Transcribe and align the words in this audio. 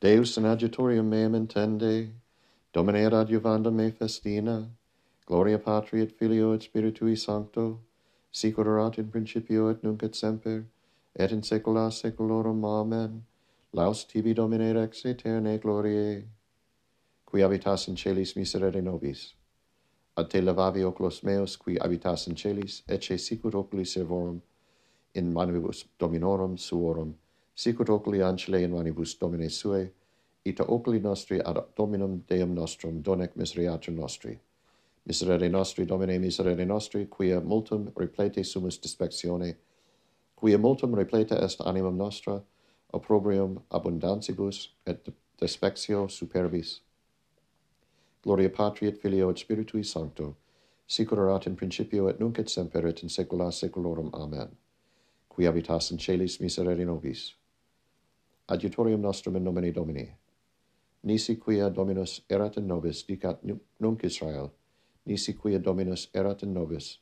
Deus 0.00 0.36
in 0.36 0.44
adjutorium 0.44 1.08
meum 1.08 1.32
intende, 1.32 2.10
Domine 2.74 3.06
ad 3.06 3.14
adjuvanda 3.14 3.72
me 3.72 3.90
festina, 3.90 4.68
Gloria 5.24 5.58
Patri 5.58 6.02
et 6.02 6.12
Filio 6.12 6.52
et 6.52 6.60
Spiritui 6.60 7.16
Sancto, 7.16 7.80
Sicur 8.30 8.66
erat 8.66 8.98
in 8.98 9.08
principio 9.08 9.70
et 9.70 9.82
nunc 9.82 10.02
et 10.02 10.14
semper, 10.14 10.66
et 11.14 11.32
in 11.32 11.40
saecula 11.40 11.90
saeculorum. 11.90 12.62
Amen. 12.62 13.24
Laus 13.72 14.04
tibi 14.04 14.34
Domine 14.34 14.74
rex 14.74 15.02
aeterne 15.06 15.58
gloriae, 15.58 16.24
qui 17.24 17.40
habitas 17.40 17.88
in 17.88 17.96
celis 17.96 18.34
miserere 18.36 18.82
nobis. 18.82 19.32
Ad 20.14 20.28
te 20.28 20.42
levavi 20.42 20.84
oculos 20.84 21.22
meos, 21.24 21.56
qui 21.56 21.78
habitas 21.78 22.28
in 22.28 22.34
celis, 22.34 22.82
ecce 22.86 23.16
sicut 23.16 23.54
oculi 23.54 23.84
servorum, 23.84 24.42
in 25.14 25.32
manibus 25.32 25.86
dominorum 25.98 26.58
suorum, 26.58 27.14
sicut 27.56 27.88
oculi 27.88 28.20
angelae 28.22 28.62
in 28.62 28.70
manibus 28.70 29.18
Domine 29.18 29.48
Sue, 29.48 29.92
ita 30.44 30.62
oculi 30.70 31.00
nostri 31.00 31.38
ad 31.40 31.56
Dominum 31.74 32.22
Deum 32.28 32.52
nostrum 32.52 33.02
donec 33.02 33.34
miseriatur 33.34 33.94
nostri. 33.94 34.38
Miserere 35.06 35.48
nostri, 35.48 35.86
Domine, 35.86 36.18
miserere 36.18 36.64
nostri, 36.66 37.06
quia 37.08 37.40
multum 37.40 37.92
replete 37.96 38.44
sumus 38.44 38.78
dispectione, 38.78 39.56
quia 40.34 40.58
multum 40.58 40.94
replete 40.94 41.34
est 41.42 41.60
animum 41.60 41.96
nostra, 41.96 42.42
opprobrium 42.92 43.62
abundanzibus 43.70 44.68
et 44.84 45.08
despectio 45.40 46.08
superbis. 46.08 46.80
Gloria 48.22 48.50
Patri 48.50 48.88
et 48.88 49.00
Filio 49.00 49.30
et 49.30 49.38
Spiritui 49.38 49.84
Sancto, 49.84 50.36
sicur 50.86 51.18
erat 51.18 51.46
in 51.46 51.56
principio 51.56 52.08
et 52.08 52.20
nunc 52.20 52.38
et 52.38 52.50
semper 52.50 52.86
et 52.86 53.02
in 53.02 53.08
saecula 53.08 53.50
saeculorum. 53.50 54.10
Amen. 54.12 54.56
Qui 55.28 55.46
habitas 55.46 55.90
in 55.90 55.98
celis 55.98 56.40
miserere 56.40 56.84
nobis, 56.84 57.34
Adiutorium 58.48 59.00
nostrum 59.00 59.36
in 59.36 59.42
nomine 59.42 59.72
Domini. 59.72 60.08
Nisi 61.02 61.36
quia 61.36 61.68
Dominus 61.68 62.20
erat 62.30 62.56
in 62.56 62.68
nobis, 62.68 63.02
dicat 63.02 63.40
nunc 63.80 64.04
Israel, 64.04 64.52
nisi 65.04 65.32
quia 65.34 65.58
Dominus 65.58 66.08
erat 66.14 66.44
in 66.44 66.52
nobis, 66.54 66.98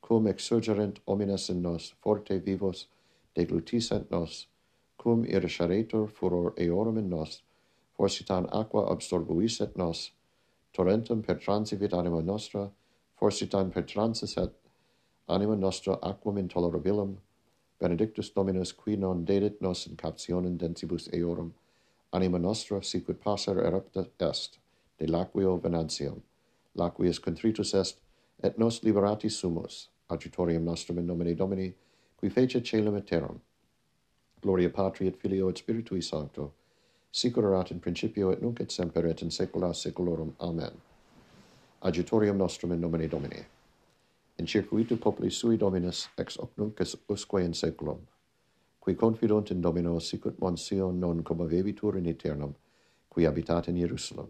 cum 0.00 0.26
exurgerent 0.26 0.98
homines 1.06 1.50
in 1.50 1.62
nos, 1.62 1.94
forte 2.02 2.40
vivos, 2.40 2.88
deglutisent 3.36 4.10
nos, 4.10 4.48
cum 4.96 5.24
irisharetur 5.24 6.08
furor 6.08 6.52
eorum 6.56 6.98
in 6.98 7.08
nos, 7.08 7.42
forsitan 7.96 8.48
aqua 8.50 8.90
absorbuiset 8.90 9.76
nos, 9.76 10.10
torrentem 10.72 11.22
per 11.22 11.38
transivit 11.38 11.94
anima 11.94 12.22
nostra, 12.22 12.72
forsitan 13.14 13.70
per 13.70 13.84
transiset 13.86 14.50
anima 15.28 15.54
nostra 15.54 15.94
aquam 16.02 16.38
intolerabilum, 16.38 17.18
benedictus 17.80 18.30
Dominus 18.30 18.72
qui 18.72 18.96
non 18.96 19.24
dedit 19.24 19.60
nos 19.60 19.86
in 19.86 19.96
captionem 19.96 20.56
densibus 20.56 21.08
eorum, 21.12 21.52
anima 22.12 22.38
nostra 22.38 22.82
sicut 22.82 23.20
passer 23.20 23.58
erupta 23.58 24.06
est, 24.18 24.58
de 24.98 25.06
laquio 25.06 25.56
venantium, 25.56 26.22
laquius 26.74 27.18
contritus 27.18 27.74
est, 27.74 27.98
et 28.42 28.58
nos 28.58 28.82
liberati 28.82 29.28
sumus, 29.28 29.88
adjutorium 30.10 30.64
nostrum 30.64 30.98
in 30.98 31.06
nomine 31.06 31.34
Domini, 31.34 31.74
qui 32.20 32.28
fece 32.28 32.62
celum 32.62 32.96
et 32.96 33.06
terram. 33.06 33.40
Gloria 34.40 34.70
Patri 34.70 35.06
et 35.06 35.16
Filio 35.16 35.48
et 35.48 35.56
Spiritui 35.56 36.02
Sancto, 36.02 36.52
sicur 37.12 37.44
erat 37.44 37.70
in 37.70 37.80
principio 37.80 38.30
et 38.30 38.42
nunc 38.42 38.60
et 38.60 38.70
semper 38.70 39.06
et 39.06 39.22
in 39.22 39.30
saecula 39.30 39.72
saeculorum. 39.74 40.34
Amen. 40.40 40.72
Adjutorium 41.82 42.36
nostrum 42.36 42.72
in 42.72 42.80
nomine 42.80 43.08
Domini 43.08 43.57
in 44.38 44.46
circuitu 44.46 44.96
populi 44.96 45.30
sui 45.30 45.56
dominus 45.56 46.08
ex 46.16 46.36
hoc 46.36 46.50
nunc 46.56 46.80
usque 47.08 47.42
in 47.42 47.52
saeculum, 47.52 47.98
qui 48.78 48.94
confidunt 48.94 49.50
in 49.50 49.60
domino 49.60 49.98
sicut 49.98 50.38
monsion 50.38 50.98
non 50.98 51.22
comovebitur 51.22 51.96
in 51.96 52.06
aeternum, 52.06 52.54
qui 53.08 53.26
habitat 53.26 53.66
in 53.66 53.76
Jerusalem, 53.76 54.28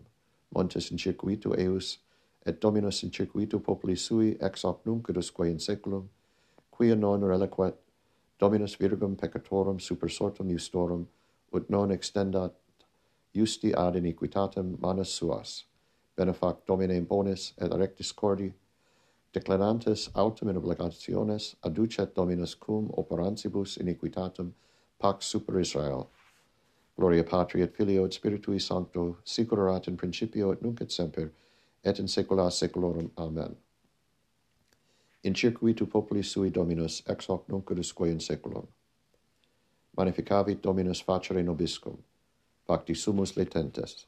montes 0.49 0.91
in 0.91 0.97
circuitu 0.97 1.53
eus, 1.59 1.99
et 2.47 2.59
dominus 2.59 3.03
in 3.03 3.11
circuitu 3.11 3.61
populi 3.61 3.97
sui 3.97 4.37
ex 4.41 4.65
hoc 4.65 4.87
nunc 4.87 5.09
usque 5.15 5.47
in 5.49 5.59
saeculum, 5.59 6.09
quia 6.71 6.95
non 6.95 7.21
reliquet 7.25 7.75
dominus 8.39 8.77
virgum 8.77 9.15
peccatorum 9.15 9.79
super 9.79 10.11
sortum 10.11 10.49
justorum, 10.49 11.07
ut 11.53 11.69
non 11.69 11.91
extendat 11.91 12.55
justi 13.35 13.73
ad 13.73 13.97
iniquitatem 13.97 14.79
manus 14.81 15.11
suas, 15.11 15.65
benefact 16.17 16.67
domine 16.67 17.01
bonis 17.03 17.53
et 17.59 17.73
rectis 17.75 18.13
cordi, 18.13 18.55
declarantes 19.33 20.09
autem 20.15 20.49
in 20.49 20.57
obligationes 20.57 21.55
aducet 21.63 22.15
Dominus 22.15 22.55
cum 22.55 22.91
operantibus 22.97 23.77
iniquitatem 23.77 24.53
pax 24.99 25.27
super 25.27 25.61
Israel. 25.61 26.11
Gloria 26.97 27.25
Patri 27.25 27.63
et 27.63 27.77
Filio 27.77 28.05
et 28.05 28.13
Spiritui 28.13 28.61
Sancto, 28.61 29.19
sicur 29.25 29.87
in 29.87 29.97
principio 29.97 30.53
et 30.53 30.63
nunc 30.63 30.81
et 30.81 30.91
semper, 30.91 31.31
et 31.85 31.99
in 31.99 32.09
saecula 32.09 32.51
saeculorum. 32.51 33.11
Amen. 33.17 33.57
In 35.23 35.35
circuitu 35.35 35.87
populi 35.87 36.23
sui 36.23 36.51
Dominus 36.51 37.03
ex 37.07 37.27
hoc 37.27 37.49
nunc 37.49 37.71
usque 37.71 38.09
in 38.09 38.19
saeculum. 38.19 38.67
Magnificavit 39.97 40.61
Dominus 40.61 41.01
facere 41.03 41.43
nobiscum, 41.43 41.97
facti 42.65 42.95
sumus 42.95 43.37
letentes. 43.37 44.07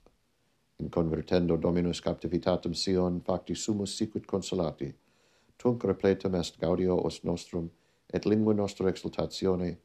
In 0.78 0.88
convertendo 0.88 1.56
Dominus 1.56 2.00
captivitatem 2.00 2.74
Sion, 2.74 3.20
facti 3.20 3.54
sumus 3.54 3.94
sicut 3.94 4.24
consolati, 4.26 4.94
tunc 5.60 5.84
repletum 5.84 6.34
est 6.34 6.58
gaudio 6.58 6.96
os 7.04 7.20
nostrum, 7.22 7.70
et 8.12 8.24
lingua 8.24 8.54
nostra 8.54 8.88
exultatione, 8.88 9.76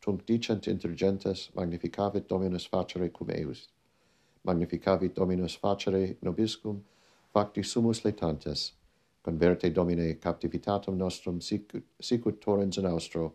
tunc 0.00 0.26
dicent 0.26 0.66
intergentes 0.66 1.50
magnificavit 1.54 2.28
Dominus 2.28 2.66
facere 2.66 3.08
cum 3.08 3.30
eus. 3.30 3.68
Magnificavit 4.44 5.14
Dominus 5.14 5.56
facere 5.56 6.16
nobiscum, 6.20 6.84
facti 7.32 7.62
sumus 7.62 8.02
letantes, 8.02 8.72
converte 9.22 9.70
Domine 9.70 10.18
captivitatem 10.18 10.96
nostrum 10.96 11.40
sicut, 11.40 11.82
sicut 11.98 12.40
torrens 12.40 12.76
in 12.76 12.86
austro, 12.86 13.32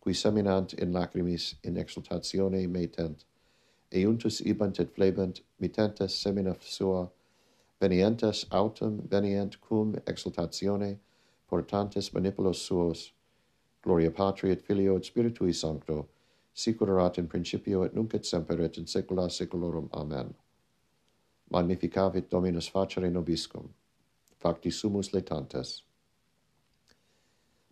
qui 0.00 0.14
seminant 0.14 0.72
in 0.72 0.92
lacrimis 0.92 1.54
in 1.62 1.76
exultatione 1.76 2.66
metent, 2.66 3.26
euntus 3.92 4.40
ibant 4.40 4.80
et 4.80 4.94
flebant, 4.94 5.42
mitentes 5.60 6.16
semina 6.22 6.56
sua, 6.60 7.10
venientes 7.80 8.46
autem 8.50 9.02
venient 9.10 9.60
cum 9.60 9.94
exultatione, 10.06 10.98
portantes 11.48 12.12
manipulos 12.12 12.66
suos, 12.66 13.12
gloria 13.82 14.10
Patri 14.10 14.50
et 14.50 14.62
Filio 14.62 14.96
et 14.96 15.04
Spiritui 15.04 15.52
Sancto, 15.54 16.08
sicut 16.54 16.88
erat 16.88 17.18
in 17.18 17.26
principio 17.26 17.82
et 17.84 17.94
nunc 17.94 18.14
et 18.14 18.24
semper 18.24 18.60
et 18.60 18.78
in 18.78 18.86
saecula 18.86 19.28
saeculorum. 19.28 19.88
Amen. 19.92 20.34
Magnificavit 21.50 22.30
Dominus 22.30 22.68
facere 22.68 23.10
nobiscum, 23.10 23.68
facti 24.38 24.70
sumus 24.70 25.12
letantes. 25.12 25.82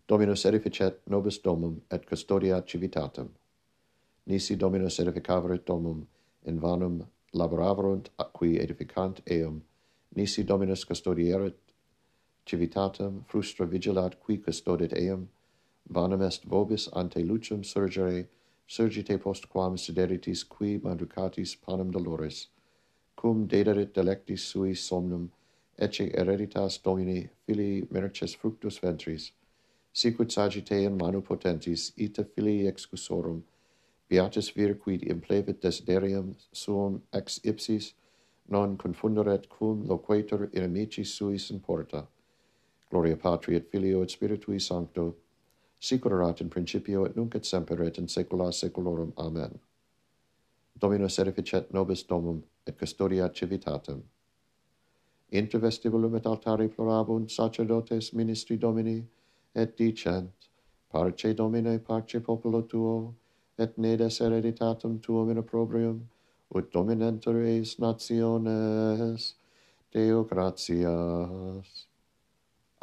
Dominus 0.07 0.45
edificet 0.45 0.99
nobis 1.09 1.39
domum 1.39 1.81
et 1.89 2.05
custodiat 2.05 2.67
civitatem. 2.67 3.29
Nisi 4.25 4.55
Dominus 4.55 4.99
edificaverit 4.99 5.65
domum, 5.65 6.05
in 6.45 6.59
vanum 6.59 7.07
laboraverunt 7.33 8.09
qui 8.33 8.59
edificant 8.59 9.21
eum, 9.25 9.61
nisi 10.15 10.43
Dominus 10.43 10.85
custodieret 10.85 11.55
civitatem 12.45 13.23
frustra 13.27 13.65
vigilat 13.65 14.19
qui 14.19 14.37
custodit 14.37 14.93
eum, 14.93 15.29
vanum 15.89 16.21
est 16.21 16.43
vobis 16.43 16.89
ante 16.93 17.23
lucem 17.23 17.63
surgere, 17.63 18.27
surgite 18.67 19.17
postquam 19.17 19.77
sideritis 19.77 20.43
qui 20.43 20.79
manducatis 20.79 21.55
panem 21.55 21.91
dolores, 21.91 22.47
cum 23.15 23.47
dederit 23.47 23.93
delectis 23.93 24.41
sui 24.41 24.73
somnum, 24.73 25.31
ecce 25.79 26.11
hereditas 26.13 26.81
domini 26.83 27.29
filii 27.45 27.87
merces 27.91 28.35
fructus 28.35 28.79
ventris, 28.79 29.31
sicut 29.93 30.31
sagite 30.31 30.83
in 30.83 30.97
manu 30.97 31.21
potentis, 31.21 31.91
ita 31.97 32.23
filii 32.23 32.67
excusorum, 32.67 33.41
beatus 34.09 34.49
vir 34.55 34.75
quid 34.75 35.01
implevit 35.01 35.61
desiderium 35.61 36.35
suum 36.51 37.01
ex 37.13 37.39
ipsis, 37.43 37.93
non 38.49 38.77
confunderet 38.77 39.47
cum 39.49 39.87
loquetur 39.87 40.49
inimicis 40.53 41.15
suis 41.15 41.49
in 41.51 41.59
porta, 41.59 42.07
Gloria 42.93 43.17
Patri 43.17 43.55
et 43.55 43.67
Filio 43.71 44.03
et 44.03 44.09
Spiritui 44.09 44.59
Sancto, 44.61 45.15
sic 45.79 46.05
erat 46.05 46.41
in 46.41 46.49
principio 46.49 47.05
et 47.05 47.15
nunc 47.15 47.35
et 47.35 47.45
semper 47.45 47.81
et 47.81 47.97
in 47.97 48.07
saecula 48.07 48.51
saeculorum. 48.53 49.13
Amen. 49.17 49.59
Dominus 50.79 51.17
edificet 51.17 51.71
nobis 51.73 52.03
domum 52.03 52.43
et 52.67 52.77
custodiat 52.77 53.33
civitatem. 53.33 54.03
Inter 55.31 55.59
vestibulum 55.59 56.15
et 56.15 56.27
altari 56.29 56.67
florabunt 56.69 57.31
sacerdotes 57.31 58.13
ministri 58.13 58.57
Domini 58.57 59.03
et 59.55 59.75
dicent, 59.75 60.29
Parce 60.91 61.33
Domine, 61.33 61.79
parce 61.79 62.19
populo 62.19 62.61
tuo, 62.61 63.15
et 63.57 63.75
nedes 63.77 64.19
hereditatem 64.19 64.99
tuum 65.01 65.31
in 65.31 65.39
opprobrium, 65.39 66.07
ut 66.53 66.71
dominenter 66.71 67.41
eis 67.41 67.79
nationes, 67.79 69.33
Deo 69.91 70.23
gratias 70.23 71.87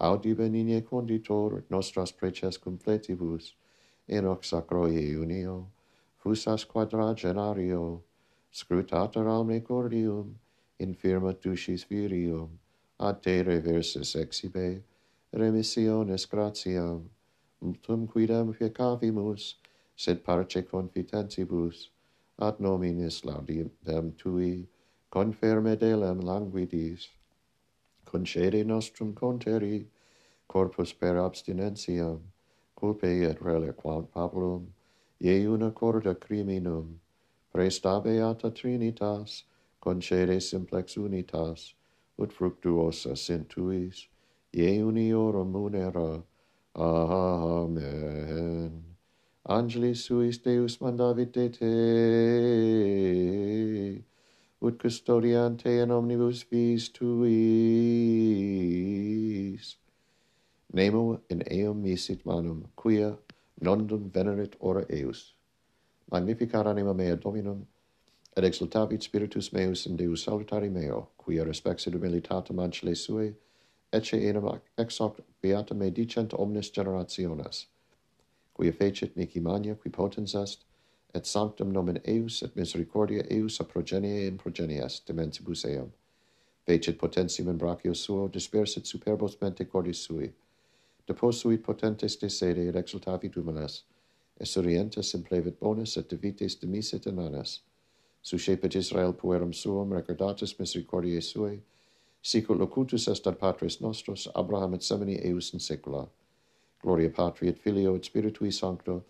audi 0.01 0.35
benigne 0.35 0.81
conditor 0.83 1.63
nostras 1.69 2.11
preces 2.11 2.57
completibus, 2.57 3.55
in 4.09 4.25
hoc 4.25 4.45
sacro 4.45 4.87
unio, 4.87 5.67
fusas 6.17 6.65
quadragenario, 6.65 8.01
scrutator 8.51 9.27
almecordium, 9.27 10.35
infirma 10.81 11.35
tucis 11.35 11.85
virium, 11.85 12.49
ad 12.99 13.23
te 13.23 13.43
reversus 13.43 14.17
exibe, 14.17 14.83
remissiones 15.35 16.27
gratiam, 16.27 17.05
multum 17.63 18.09
quidam 18.09 18.57
piecavimus, 18.57 19.55
sed 19.97 20.25
parce 20.25 20.63
confitentibus, 20.63 21.91
ad 22.39 22.59
nominis 22.59 23.23
laudem 23.25 24.13
tui, 24.17 24.67
conferme 25.13 25.77
delem 25.77 26.21
languidis, 26.21 27.09
concede 28.11 28.65
nostrum 28.65 29.15
conteri, 29.15 29.87
corpus 30.49 30.93
per 30.93 31.15
abstinentiam, 31.17 32.21
culpe 32.75 33.11
et 33.31 33.39
reliquam 33.41 34.07
populum 34.07 34.67
ie 35.21 35.47
una 35.47 35.71
corda 35.71 36.15
criminum, 36.15 36.99
prestabeata 37.53 38.51
trinitas, 38.51 39.45
concede 39.81 40.41
simplex 40.41 40.97
unitas, 40.97 41.75
ut 42.19 42.33
fructuosa 42.33 43.17
sint 43.17 43.49
tuis, 43.49 44.09
ie 44.53 44.83
uniorum 44.83 45.53
munera, 45.53 46.23
Amen. 46.75 47.71
Angeli 49.45 49.95
suis 49.95 50.39
Deus 50.39 50.79
mandavit 50.79 51.33
te, 51.33 51.49
ut 54.63 54.79
custodiante 54.79 55.81
in 55.83 55.91
omnibus 55.91 56.43
vis 56.51 56.89
tuis. 56.91 57.09
Nemo 60.73 61.21
in 61.31 61.43
eum 61.51 61.83
misit 61.83 62.25
manum, 62.25 62.71
quia 62.77 63.19
nondum 63.61 64.11
venerit 64.13 64.57
ora 64.61 64.85
eus. 64.89 65.35
Magnificat 66.13 66.67
anima 66.67 66.95
mea 66.95 67.17
Dominum, 67.17 67.67
et 68.37 68.45
exultavit 68.45 69.03
spiritus 69.03 69.53
meus 69.53 69.87
in 69.87 69.97
Deus 69.97 70.25
salutari 70.25 70.71
meo, 70.71 71.09
quia 71.17 71.45
respexit 71.45 71.95
humilitatem 71.95 72.59
ancile 72.61 72.95
sui, 72.95 73.35
ecce 73.93 74.15
enim 74.29 74.61
ex 74.79 74.99
hoc 74.99 75.21
beata 75.43 75.75
me 75.75 75.91
dicent 75.91 76.35
omnes 76.35 76.71
generationes, 76.71 77.67
quia 78.55 78.73
fecit 78.73 79.17
mihi 79.17 79.41
mania 79.41 79.75
qui 79.75 79.91
potens 79.91 80.35
est, 80.35 80.65
et 81.15 81.27
sanctum 81.27 81.73
nomen 81.73 81.99
eius 82.05 82.43
et 82.43 82.55
misericordia 82.57 83.25
eius 83.31 83.61
a 83.61 83.65
progenie 83.65 84.27
in 84.27 84.39
progenies 84.39 85.01
dementibus 85.07 85.65
eum. 85.65 85.93
Vecit 86.67 86.99
potentium 86.99 87.49
in 87.49 87.59
brachio 87.59 87.95
suo, 87.95 88.29
dispersit 88.29 88.87
superbos 88.87 89.41
mente 89.41 89.65
cordis 89.65 89.99
sui. 89.99 90.33
Deposuit 91.07 91.63
potentes 91.63 92.17
de 92.17 92.29
sede 92.29 92.69
et 92.69 92.77
exultavit 92.77 93.35
humanes, 93.37 93.83
es 94.41 94.57
orientes 94.57 95.15
implevit 95.15 95.59
bonus 95.59 95.97
et 95.97 96.09
divites 96.09 96.55
demisit 96.61 97.07
emanes. 97.07 97.61
Suscepit 98.23 98.75
Israel 98.75 99.13
puerum 99.13 99.53
suum 99.53 99.93
recordatus 99.93 100.59
misericordiae 100.59 101.21
suae, 101.23 101.61
sicut 102.23 102.59
locutus 102.59 103.09
est 103.09 103.27
ad 103.27 103.39
patres 103.39 103.81
nostros, 103.81 104.29
Abraham 104.35 104.75
et 104.75 104.83
semini 104.83 105.19
eius 105.25 105.53
in 105.55 105.61
saecula. 105.61 106.07
Gloria 106.83 107.11
Patri 107.11 107.49
et 107.49 107.59
Filio 107.59 107.95
et 107.97 108.05
Spiritui 108.05 108.53
Sancto, 108.53 109.03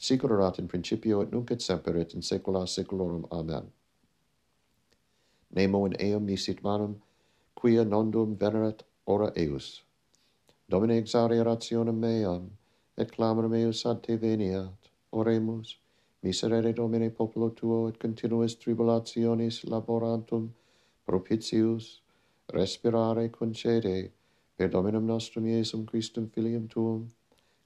sic 0.00 0.24
erat 0.24 0.58
in 0.58 0.68
principio 0.68 1.20
et 1.20 1.32
nunc 1.32 1.50
et 1.50 1.60
semper 1.60 1.96
et 2.00 2.14
in 2.14 2.22
saecula 2.22 2.66
saeculorum. 2.66 3.26
Amen. 3.30 3.70
Nemo 5.54 5.84
in 5.84 5.96
eum 6.00 6.26
misit 6.26 6.62
manum, 6.62 6.94
quia 7.54 7.84
nondum 7.84 8.36
venerat 8.38 8.82
ora 9.06 9.30
eus. 9.36 9.82
Domine 10.68 10.96
exaudi 11.02 11.44
rationem 11.44 12.00
meam, 12.00 12.50
et 12.96 13.12
clamorem 13.12 13.52
eius 13.54 13.84
ad 13.86 14.02
te 14.02 14.16
veniat. 14.16 14.88
Oremus, 15.12 15.76
miserere 16.22 16.72
Domine 16.72 17.10
populo 17.10 17.50
tuo, 17.50 17.88
et 17.88 17.98
continues 17.98 18.54
tribulationis 18.56 19.64
laborantum 19.64 20.48
propitius, 21.04 22.00
respirare 22.54 23.28
concede, 23.30 24.10
per 24.56 24.68
Dominum 24.68 25.06
nostrum 25.06 25.44
Iesum 25.44 25.84
Christum 25.84 26.30
filium 26.30 26.68
tuum, 26.68 27.10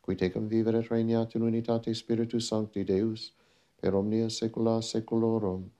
qui 0.05 0.15
tecum 0.15 0.47
vivere 0.47 0.83
regnat 0.83 1.35
in 1.35 1.43
unitate 1.43 1.95
Spiritus 1.95 2.47
Sancti 2.47 2.85
Deus, 2.85 3.33
per 3.81 3.95
omnia 3.95 4.29
saecula 4.29 4.83
saeculorum. 4.83 5.71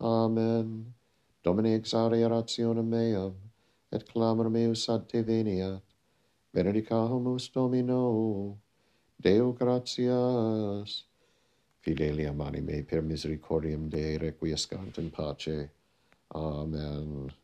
Amen. 0.00 0.94
Domine 1.42 1.74
exare 1.74 2.26
rationem 2.26 2.88
meam, 2.88 3.34
et 3.90 4.06
clamor 4.08 4.48
meus 4.48 4.88
ad 4.88 5.06
te 5.06 5.22
veniat. 5.22 5.82
Benedicamus 6.50 7.50
Domino, 7.52 8.56
Deo 9.16 9.52
gratias. 9.52 11.04
Fideliam 11.80 12.40
anime 12.40 12.82
per 12.84 13.02
misericordiam 13.02 13.88
Dei 13.90 14.16
requiescant 14.16 14.96
in 14.96 15.10
pace. 15.10 15.70
Amen. 16.34 17.43